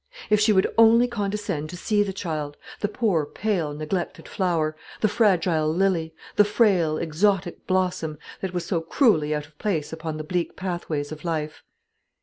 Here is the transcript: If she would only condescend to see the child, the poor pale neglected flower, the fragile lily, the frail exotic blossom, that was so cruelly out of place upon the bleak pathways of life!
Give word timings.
If 0.31 0.39
she 0.39 0.51
would 0.51 0.65
only 0.79 1.07
condescend 1.07 1.69
to 1.69 1.77
see 1.77 2.01
the 2.01 2.11
child, 2.11 2.57
the 2.79 2.87
poor 2.87 3.23
pale 3.23 3.71
neglected 3.71 4.27
flower, 4.27 4.75
the 4.99 5.07
fragile 5.07 5.71
lily, 5.71 6.15
the 6.37 6.43
frail 6.43 6.97
exotic 6.97 7.67
blossom, 7.67 8.17
that 8.41 8.51
was 8.51 8.65
so 8.65 8.81
cruelly 8.81 9.35
out 9.35 9.45
of 9.45 9.55
place 9.59 9.93
upon 9.93 10.17
the 10.17 10.23
bleak 10.23 10.55
pathways 10.55 11.11
of 11.11 11.23
life! 11.23 11.61